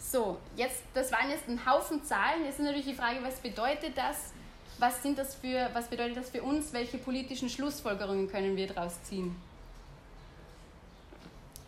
[0.00, 2.44] So, jetzt, das waren jetzt ein Haufen Zahlen.
[2.44, 4.32] Jetzt ist natürlich die Frage, was bedeutet das?
[4.78, 6.72] Was, sind das für, was bedeutet das für uns?
[6.72, 9.36] Welche politischen Schlussfolgerungen können wir daraus ziehen?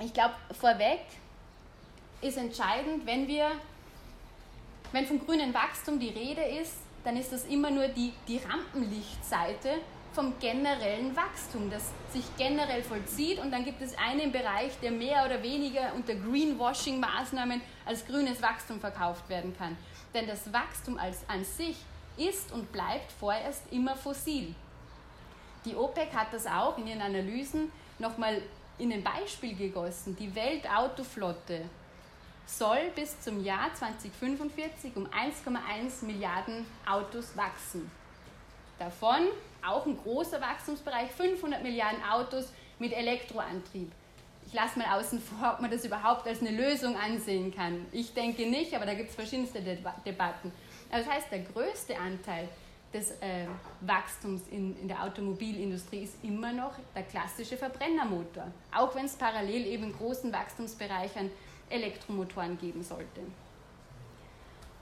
[0.01, 1.01] Ich glaube, vorweg
[2.23, 3.53] ist entscheidend, wenn wir,
[4.93, 9.81] wenn vom grünen Wachstum die Rede ist, dann ist das immer nur die, die Rampenlichtseite
[10.13, 15.25] vom generellen Wachstum, das sich generell vollzieht und dann gibt es einen Bereich, der mehr
[15.25, 19.77] oder weniger unter Greenwashing-Maßnahmen als grünes Wachstum verkauft werden kann.
[20.15, 21.77] Denn das Wachstum als an sich
[22.17, 24.55] ist und bleibt vorerst immer fossil.
[25.65, 28.43] Die OPEC hat das auch in ihren Analysen nochmal
[28.79, 30.17] in ein Beispiel gegossen.
[30.17, 31.63] Die Weltautoflotte
[32.45, 37.91] soll bis zum Jahr 2045 um 1,1 Milliarden Autos wachsen.
[38.83, 39.29] Davon
[39.65, 43.93] auch ein großer Wachstumsbereich, 500 Milliarden Autos mit Elektroantrieb.
[44.45, 47.87] Ich lasse mal außen vor, ob man das überhaupt als eine Lösung ansehen kann.
[47.93, 50.53] Ich denke nicht, aber da gibt es verschiedenste Debatten.
[50.91, 52.49] das heißt, der größte Anteil
[52.93, 53.47] des äh,
[53.83, 59.65] Wachstums in, in der Automobilindustrie ist immer noch der klassische Verbrennermotor, auch wenn es parallel
[59.65, 61.31] eben großen Wachstumsbereich an
[61.71, 63.21] Elektromotoren geben sollte.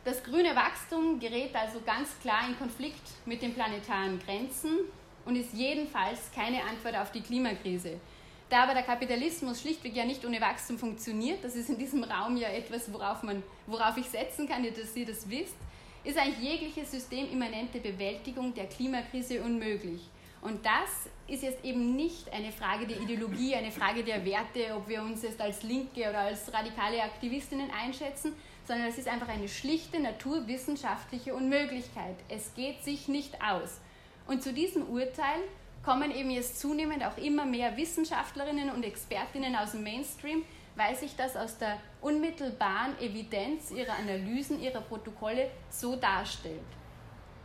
[0.02, 4.78] Das grüne Wachstum gerät also ganz klar in Konflikt mit den planetaren Grenzen
[5.26, 8.00] und ist jedenfalls keine Antwort auf die Klimakrise.
[8.48, 12.38] Da aber der Kapitalismus schlichtweg ja nicht ohne Wachstum funktioniert, das ist in diesem Raum
[12.38, 15.54] ja etwas, worauf, man, worauf ich setzen kann, dass Sie das wisst,
[16.02, 20.00] ist eigentlich jegliche systemimmanente Bewältigung der Klimakrise unmöglich.
[20.40, 24.88] Und das ist jetzt eben nicht eine Frage der Ideologie, eine Frage der Werte, ob
[24.88, 28.32] wir uns jetzt als Linke oder als radikale Aktivistinnen einschätzen,
[28.70, 32.14] sondern es ist einfach eine schlichte naturwissenschaftliche Unmöglichkeit.
[32.28, 33.80] Es geht sich nicht aus.
[34.28, 35.40] Und zu diesem Urteil
[35.85, 40.44] kommen eben jetzt zunehmend auch immer mehr Wissenschaftlerinnen und Expertinnen aus dem Mainstream,
[40.76, 46.61] weil sich das aus der unmittelbaren Evidenz ihrer Analysen, ihrer Protokolle so darstellt.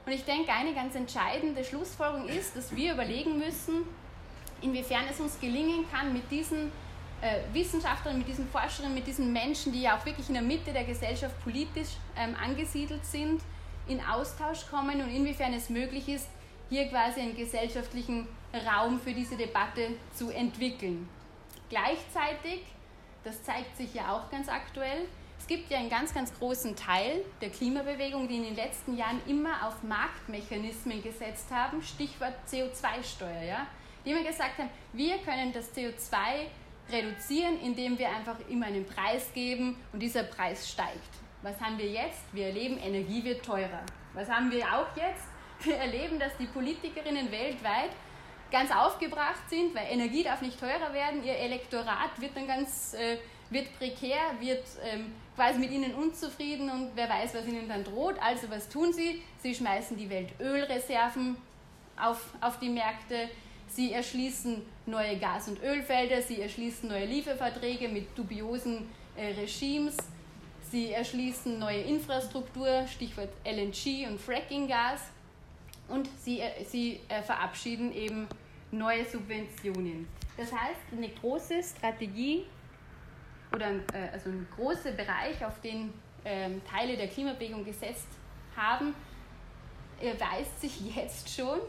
[0.05, 3.81] Und ich denke, eine ganz entscheidende Schlussfolgerung ist, dass wir überlegen müssen,
[4.61, 6.71] inwiefern es uns gelingen kann, mit diesen
[7.21, 10.73] äh, Wissenschaftlern, mit diesen Forscherinnen, mit diesen Menschen, die ja auch wirklich in der Mitte
[10.73, 13.41] der Gesellschaft politisch ähm, angesiedelt sind,
[13.87, 16.27] in Austausch kommen und inwiefern es möglich ist,
[16.69, 18.27] hier quasi einen gesellschaftlichen
[18.65, 21.07] Raum für diese Debatte zu entwickeln.
[21.69, 22.61] Gleichzeitig,
[23.23, 27.23] das zeigt sich ja auch ganz aktuell, es gibt ja einen ganz, ganz großen Teil
[27.41, 33.67] der Klimabewegung, die in den letzten Jahren immer auf Marktmechanismen gesetzt haben, Stichwort CO2-Steuer, ja?
[34.03, 36.15] die immer gesagt haben, wir können das CO2
[36.89, 40.99] reduzieren, indem wir einfach immer einen Preis geben und dieser Preis steigt.
[41.41, 42.21] Was haben wir jetzt?
[42.33, 43.83] Wir erleben, Energie wird teurer.
[44.13, 45.25] Was haben wir auch jetzt?
[45.61, 47.91] Wir erleben, dass die Politikerinnen weltweit
[48.51, 53.17] ganz aufgebracht sind, weil Energie darf nicht teurer werden, ihr Elektorat wird dann ganz äh,
[53.49, 58.15] wird prekär, wird ähm, quasi mit ihnen unzufrieden und wer weiß, was ihnen dann droht.
[58.21, 59.21] Also was tun sie?
[59.39, 61.37] Sie schmeißen die Weltölreserven
[62.01, 63.29] auf, auf die Märkte,
[63.75, 69.97] Sie erschließen neue Gas- und Ölfelder, sie erschließen neue Lieferverträge mit dubiosen äh, Regimes,
[70.71, 75.01] sie erschließen neue Infrastruktur, Stichwort LNG und Fracking-Gas,
[75.89, 78.29] und sie, äh, sie äh, verabschieden eben
[78.71, 80.07] neue Subventionen.
[80.37, 82.45] Das heißt, eine große Strategie
[83.53, 88.07] oder äh, also ein großer Bereich, auf den ähm, Teile der Klimabewegung gesetzt
[88.55, 88.95] haben,
[89.99, 91.59] erweist sich jetzt schon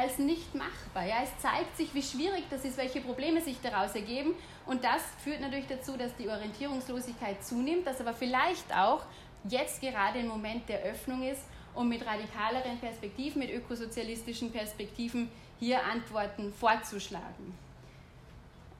[0.00, 1.06] als nicht machbar.
[1.06, 4.34] Ja, es zeigt sich, wie schwierig das ist, welche Probleme sich daraus ergeben.
[4.66, 9.02] Und das führt natürlich dazu, dass die Orientierungslosigkeit zunimmt, dass aber vielleicht auch
[9.48, 11.42] jetzt gerade ein Moment der Öffnung ist,
[11.74, 17.54] um mit radikaleren Perspektiven, mit ökosozialistischen Perspektiven hier Antworten vorzuschlagen.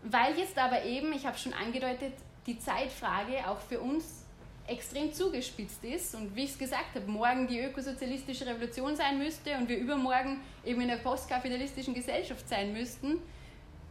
[0.02, 2.14] Weil jetzt aber eben, ich habe schon angedeutet,
[2.46, 4.19] die Zeitfrage auch für uns
[4.66, 9.56] extrem zugespitzt ist und wie ich es gesagt habe, morgen die ökosozialistische Revolution sein müsste
[9.56, 13.18] und wir übermorgen eben in der postkapitalistischen Gesellschaft sein müssten.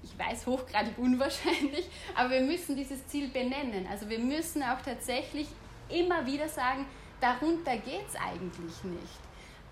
[0.02, 3.86] Ich weiß, hochgradig unwahrscheinlich, aber wir müssen dieses Ziel benennen.
[3.92, 5.48] Also wir müssen auch tatsächlich
[5.90, 6.86] immer wieder sagen,
[7.20, 9.20] darunter geht es eigentlich nicht.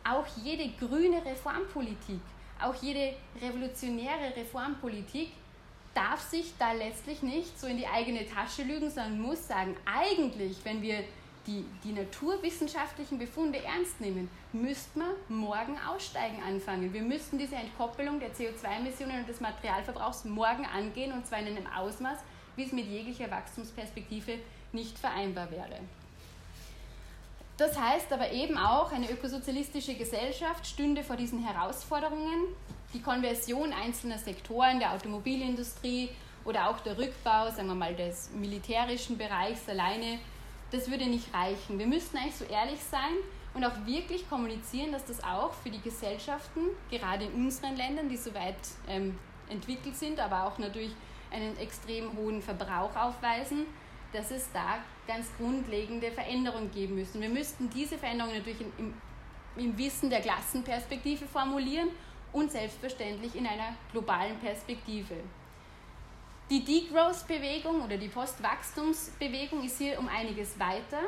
[0.03, 2.19] Auch jede grüne Reformpolitik,
[2.61, 5.31] auch jede revolutionäre Reformpolitik
[5.97, 10.57] darf sich da letztlich nicht so in die eigene Tasche lügen, sondern muss sagen, eigentlich,
[10.63, 11.03] wenn wir
[11.47, 16.93] die, die naturwissenschaftlichen Befunde ernst nehmen, müssten wir morgen aussteigen anfangen.
[16.93, 21.65] Wir müssten diese Entkoppelung der CO2-Emissionen und des Materialverbrauchs morgen angehen und zwar in einem
[21.65, 22.19] Ausmaß,
[22.57, 24.33] wie es mit jeglicher Wachstumsperspektive
[24.73, 25.79] nicht vereinbar wäre.
[27.57, 32.43] Das heißt aber eben auch, eine ökosozialistische Gesellschaft stünde vor diesen Herausforderungen
[32.93, 36.09] die Konversion einzelner Sektoren der Automobilindustrie
[36.45, 40.19] oder auch der Rückbau, sagen wir mal, des militärischen Bereichs alleine,
[40.71, 41.79] das würde nicht reichen.
[41.79, 43.13] Wir müssten eigentlich so ehrlich sein
[43.53, 48.17] und auch wirklich kommunizieren, dass das auch für die Gesellschaften, gerade in unseren Ländern, die
[48.17, 48.55] so weit
[48.87, 49.17] ähm,
[49.49, 50.91] entwickelt sind, aber auch natürlich
[51.31, 53.65] einen extrem hohen Verbrauch aufweisen,
[54.13, 57.21] dass es da ganz grundlegende Veränderungen geben müssen.
[57.21, 58.93] Wir müssten diese Veränderungen natürlich im,
[59.57, 61.89] im Wissen der Klassenperspektive formulieren
[62.37, 65.15] und selbstverständlich in einer globalen Perspektive.
[66.49, 71.01] Die Degrowth-Bewegung oder die Postwachstumsbewegung ist hier um einiges weiter.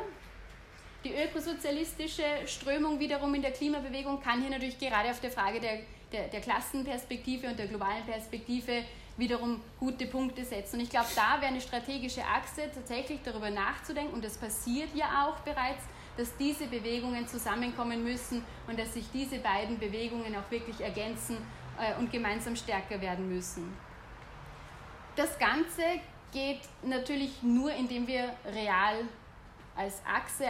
[1.02, 5.78] Die ökosozialistische Strömung wiederum in der Klimabewegung kann hier natürlich gerade auf der Frage der,
[6.12, 8.84] der, der Klassenperspektive und der globalen Perspektive
[9.16, 10.76] wiederum gute Punkte setzen.
[10.76, 15.26] Und ich glaube, da wäre eine strategische Achse, tatsächlich darüber nachzudenken, und das passiert ja
[15.26, 15.84] auch bereits,
[16.20, 21.38] dass diese Bewegungen zusammenkommen müssen und dass sich diese beiden Bewegungen auch wirklich ergänzen
[21.78, 23.74] äh, und gemeinsam stärker werden müssen.
[25.16, 25.82] Das Ganze
[26.30, 28.96] geht natürlich nur, indem wir real
[29.74, 30.44] als Achse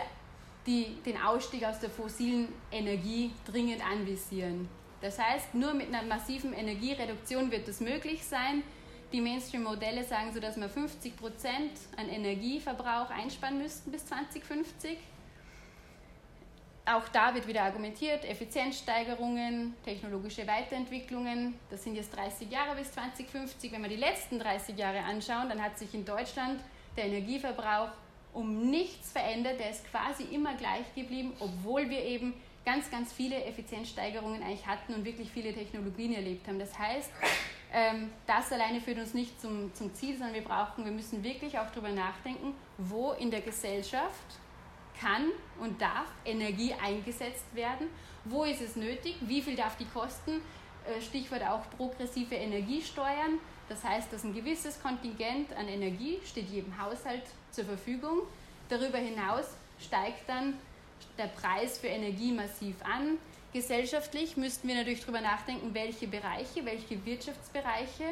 [0.67, 4.69] die, den Ausstieg aus der fossilen Energie dringend anvisieren.
[5.01, 8.65] Das heißt, nur mit einer massiven Energiereduktion wird das möglich sein.
[9.13, 14.99] Die Mainstream-Modelle sagen so, dass wir 50 Prozent an Energieverbrauch einsparen müssten bis 2050
[16.97, 23.73] auch da wird wieder argumentiert, Effizienzsteigerungen, technologische Weiterentwicklungen, das sind jetzt 30 Jahre bis 2050.
[23.73, 26.61] Wenn wir die letzten 30 Jahre anschauen, dann hat sich in Deutschland
[26.97, 27.91] der Energieverbrauch
[28.33, 33.45] um nichts verändert, der ist quasi immer gleich geblieben, obwohl wir eben ganz, ganz viele
[33.45, 36.59] Effizienzsteigerungen eigentlich hatten und wirklich viele Technologien erlebt haben.
[36.59, 37.11] Das heißt,
[37.73, 41.59] ähm, das alleine führt uns nicht zum, zum Ziel, sondern wir brauchen, wir müssen wirklich
[41.59, 44.39] auch darüber nachdenken, wo in der Gesellschaft
[45.01, 47.87] kann und darf Energie eingesetzt werden?
[48.25, 49.17] Wo ist es nötig?
[49.23, 50.41] Wie viel darf die kosten?
[50.87, 53.39] Äh, Stichwort auch progressive Energiesteuern.
[53.69, 58.23] Das heißt, dass ein gewisses Kontingent an Energie steht jedem Haushalt zur Verfügung.
[58.69, 59.47] Darüber hinaus
[59.79, 60.55] steigt dann
[61.17, 63.19] der Preis für Energie massiv an.
[63.53, 68.05] Gesellschaftlich müssten wir natürlich darüber nachdenken, welche Bereiche, welche Wirtschaftsbereiche,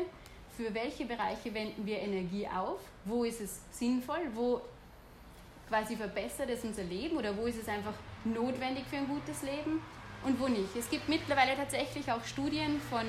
[0.57, 4.61] für welche Bereiche wenden wir Energie auf, wo ist es sinnvoll, wo
[5.69, 9.83] quasi verbessert es unser Leben oder wo ist es einfach notwendig für ein gutes Leben
[10.25, 10.75] und wo nicht.
[10.77, 13.07] Es gibt mittlerweile tatsächlich auch Studien von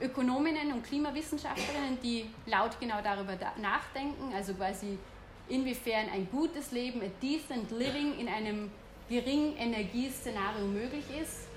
[0.00, 4.98] Ökonominnen und Klimawissenschaftlerinnen, die laut genau darüber nachdenken, also quasi
[5.48, 8.70] inwiefern ein gutes Leben, a decent living in einem
[9.08, 11.48] geringen Energieszenario möglich ist.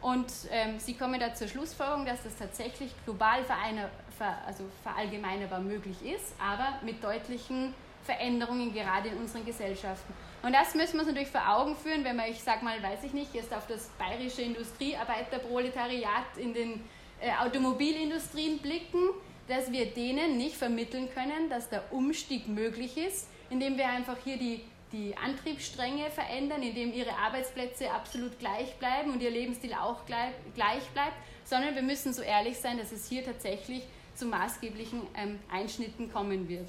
[0.00, 5.96] Und ähm, sie kommen da zur Schlussfolgerung, dass das tatsächlich global ver, also verallgemeinerbar möglich
[6.02, 7.72] ist, aber mit deutlichen
[8.04, 10.12] Veränderungen gerade in unseren Gesellschaften.
[10.42, 13.04] Und das müssen wir uns natürlich vor Augen führen, wenn wir, ich sag mal, weiß
[13.04, 16.80] ich nicht, jetzt auf das bayerische Industriearbeiterproletariat in den
[17.20, 19.10] äh, Automobilindustrien blicken,
[19.46, 24.36] dass wir denen nicht vermitteln können, dass der Umstieg möglich ist, indem wir einfach hier
[24.36, 30.32] die, die Antriebsstränge verändern, indem ihre Arbeitsplätze absolut gleich bleiben und ihr Lebensstil auch gleich,
[30.54, 33.82] gleich bleibt, sondern wir müssen so ehrlich sein, dass es hier tatsächlich
[34.14, 36.68] zu maßgeblichen ähm, Einschnitten kommen wird.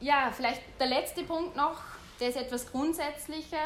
[0.00, 1.80] Ja, vielleicht der letzte Punkt noch,
[2.20, 3.64] der ist etwas grundsätzlicher.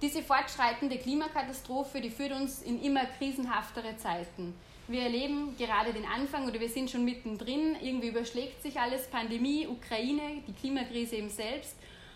[0.00, 4.54] Diese fortschreitende Klimakatastrophe, die führt uns in immer krisenhaftere Zeiten.
[4.88, 7.76] Wir erleben gerade den Anfang oder wir sind schon mittendrin.
[7.80, 9.08] Irgendwie überschlägt sich alles.
[9.08, 11.74] Pandemie, Ukraine, die Klimakrise eben selbst.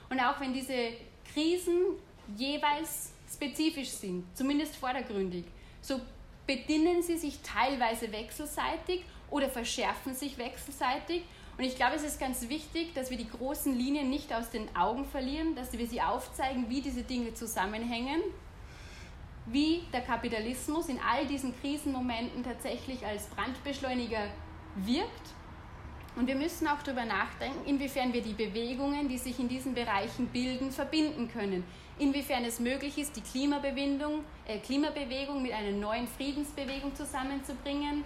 [0.08, 0.92] Und auch wenn diese
[1.32, 1.98] Krisen
[2.36, 5.44] jeweils spezifisch sind, zumindest vordergründig,
[5.82, 6.00] so
[6.46, 11.22] bedienen sie sich teilweise wechselseitig oder verschärfen sich wechselseitig.
[11.60, 14.74] Und ich glaube, es ist ganz wichtig, dass wir die großen Linien nicht aus den
[14.74, 18.22] Augen verlieren, dass wir sie aufzeigen, wie diese Dinge zusammenhängen
[19.52, 24.30] wie der Kapitalismus in all diesen Krisenmomenten tatsächlich als Brandbeschleuniger
[24.76, 25.34] wirkt.
[26.16, 30.28] Und wir müssen auch darüber nachdenken, inwiefern wir die Bewegungen, die sich in diesen Bereichen
[30.28, 31.64] bilden, verbinden können.
[31.98, 38.04] Inwiefern es möglich ist, die Klimabewegung, äh, Klimabewegung mit einer neuen Friedensbewegung zusammenzubringen.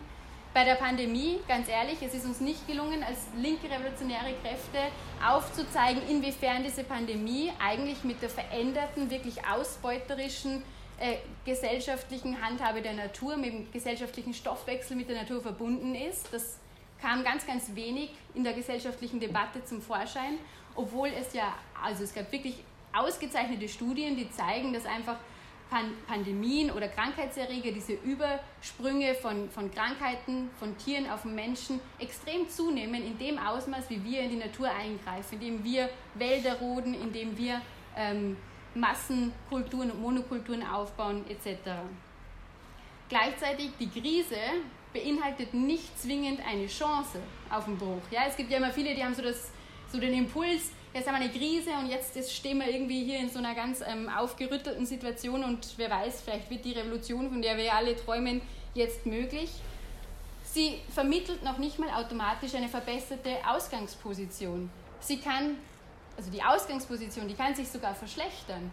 [0.55, 4.79] Bei der Pandemie, ganz ehrlich, es ist uns nicht gelungen, als linke revolutionäre Kräfte
[5.21, 10.63] aufzuzeigen, inwiefern diese Pandemie eigentlich mit der veränderten, wirklich ausbeuterischen
[11.01, 16.33] äh, gesellschaftlichen Handhabe der Natur, mit dem gesellschaftlichen Stoffwechsel mit der Natur verbunden ist.
[16.33, 16.61] Das
[17.03, 20.39] kam ganz, ganz wenig in der gesellschaftlichen Debatte zum Vorschein,
[20.77, 21.53] obwohl es ja,
[21.83, 25.17] also es gab wirklich ausgezeichnete Studien, die zeigen, dass einfach
[26.07, 33.05] Pandemien oder Krankheitserreger, diese Übersprünge von, von Krankheiten, von Tieren auf den Menschen extrem zunehmen
[33.05, 37.61] in dem Ausmaß, wie wir in die Natur eingreifen, indem wir Wälder roden, indem wir
[37.97, 38.37] ähm,
[38.75, 41.71] Massenkulturen und Monokulturen aufbauen etc.
[43.09, 44.37] Gleichzeitig die Krise
[44.93, 47.19] beinhaltet nicht zwingend eine Chance
[47.51, 48.03] auf den Bruch.
[48.11, 49.51] Ja, es gibt ja immer viele, die haben so, das,
[49.91, 53.29] so den Impuls, jetzt haben wir eine Krise und jetzt, stehen wir irgendwie hier in
[53.29, 57.57] so einer ganz ähm, aufgerüttelten Situation und wer weiß, vielleicht wird die Revolution, von der
[57.57, 58.41] wir alle träumen,
[58.75, 59.51] jetzt möglich.
[60.45, 64.71] Sie vermittelt noch nicht mal automatisch eine verbesserte Ausgangsposition.
[65.01, 65.57] Sie kann
[66.17, 68.71] also die Ausgangsposition, die kann sich sogar verschlechtern.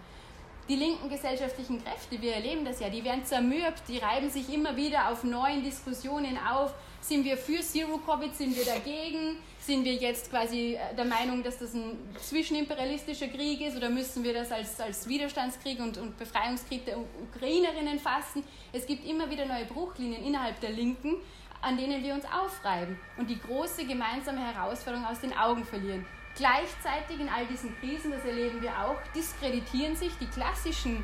[0.69, 4.75] Die linken gesellschaftlichen Kräfte, wir erleben das ja, die werden zermürbt, die reiben sich immer
[4.77, 6.73] wieder auf neuen Diskussionen auf.
[7.01, 9.37] Sind wir für Zero-Covid, sind wir dagegen?
[9.59, 14.23] Sind wir jetzt quasi äh, der Meinung, dass das ein zwischenimperialistischer Krieg ist oder müssen
[14.23, 18.43] wir das als, als Widerstandskrieg und, und Befreiungskrieg der Ukrainerinnen fassen?
[18.71, 21.15] Es gibt immer wieder neue Bruchlinien innerhalb der Linken,
[21.61, 26.05] an denen wir uns aufreiben und die große gemeinsame Herausforderung aus den Augen verlieren.
[26.35, 31.03] Gleichzeitig in all diesen Krisen, das erleben wir auch, diskreditieren sich die klassischen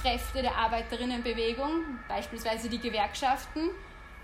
[0.00, 3.70] Kräfte der Arbeiterinnenbewegung, beispielsweise die Gewerkschaften,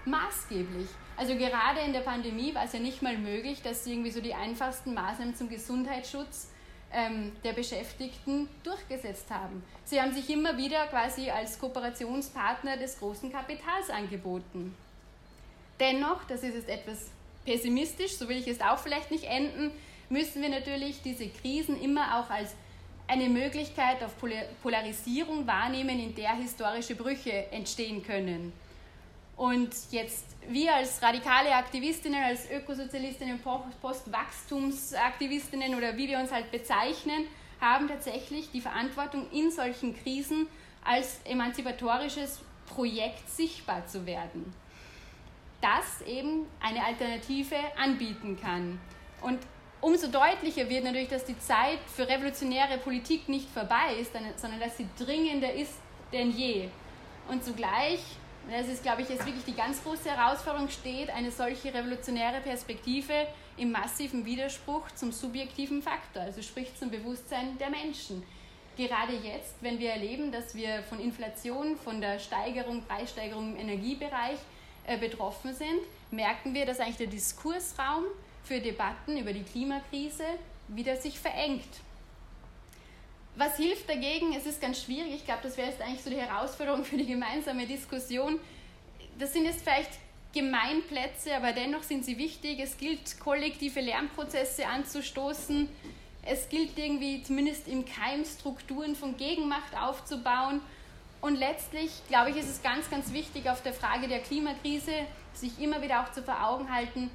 [0.05, 0.89] maßgeblich.
[1.17, 4.21] Also gerade in der Pandemie war es ja nicht mal möglich, dass sie irgendwie so
[4.21, 6.51] die einfachsten Maßnahmen zum Gesundheitsschutz
[6.93, 9.63] ähm, der Beschäftigten durchgesetzt haben.
[9.85, 14.75] Sie haben sich immer wieder quasi als Kooperationspartner des großen Kapitals angeboten.
[15.81, 17.11] Dennoch, das ist jetzt etwas
[17.45, 19.73] pessimistisch, so will ich es auch vielleicht nicht enden,
[20.09, 22.55] müssen wir natürlich diese Krisen immer auch als
[23.09, 24.17] eine Möglichkeit auf
[24.63, 28.53] Polarisierung wahrnehmen, in der historische Brüche entstehen können.
[29.37, 33.41] Und jetzt wir als radikale Aktivistinnen, als Ökosozialistinnen,
[33.83, 37.27] Postwachstumsaktivistinnen oder wie wir uns halt bezeichnen,
[37.61, 40.47] haben tatsächlich die Verantwortung, in solchen Krisen
[40.85, 44.55] als emanzipatorisches Projekt sichtbar zu werden,
[45.61, 48.81] das eben eine Alternative anbieten kann.
[49.21, 49.39] Und
[49.87, 54.77] umso deutlicher wird natürlich, dass die Zeit für revolutionäre Politik nicht vorbei ist, sondern dass
[54.77, 55.75] sie dringender ist
[56.13, 56.69] denn je.
[57.29, 58.01] Und zugleich,
[58.51, 63.29] das ist, glaube ich, jetzt wirklich die ganz große Herausforderung, steht eine solche revolutionäre Perspektive
[63.57, 68.25] im massiven Widerspruch zum subjektiven Faktor, also sprich zum Bewusstsein der Menschen.
[68.77, 74.39] Gerade jetzt, wenn wir erleben, dass wir von Inflation, von der Steigerung, Preissteigerung im Energiebereich
[74.85, 75.81] äh, betroffen sind,
[76.11, 78.03] merken wir, dass eigentlich der Diskursraum
[78.47, 80.25] für Debatten über die Klimakrise
[80.69, 81.69] wieder sich verengt.
[83.35, 84.35] Was hilft dagegen?
[84.35, 85.15] Es ist ganz schwierig.
[85.15, 88.41] Ich glaube, das wäre jetzt eigentlich so die Herausforderung für die gemeinsame Diskussion.
[89.19, 89.91] Das sind jetzt vielleicht
[90.33, 92.61] Gemeinplätze, aber dennoch sind sie wichtig.
[92.61, 95.69] Es gilt, kollektive Lernprozesse anzustoßen.
[96.23, 100.61] Es gilt irgendwie zumindest im Keim Strukturen von Gegenmacht aufzubauen.
[101.21, 104.93] Und letztlich, glaube ich, ist es ganz, ganz wichtig, auf der Frage der Klimakrise
[105.35, 107.11] sich immer wieder auch zu vor Augen halten,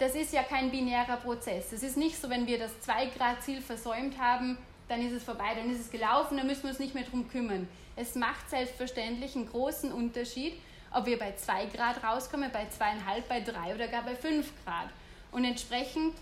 [0.00, 1.72] das ist ja kein binärer Prozess.
[1.72, 4.56] Es ist nicht so, wenn wir das 2-Grad-Ziel versäumt haben,
[4.88, 7.28] dann ist es vorbei, dann ist es gelaufen, dann müssen wir uns nicht mehr darum
[7.28, 7.68] kümmern.
[7.96, 10.54] Es macht selbstverständlich einen großen Unterschied,
[10.90, 14.88] ob wir bei 2 Grad rauskommen, bei 2,5, bei 3 oder gar bei 5 Grad.
[15.32, 16.14] Und entsprechend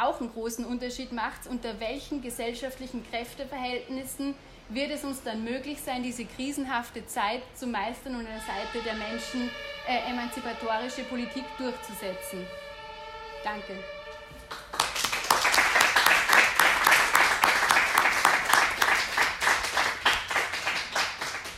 [0.00, 4.34] auch einen großen Unterschied macht, unter welchen gesellschaftlichen Kräfteverhältnissen
[4.68, 8.82] wird es uns dann möglich sein, diese krisenhafte Zeit zu meistern und an der Seite
[8.84, 9.50] der Menschen
[9.86, 12.46] äh, emanzipatorische Politik durchzusetzen.
[13.44, 13.74] Danke.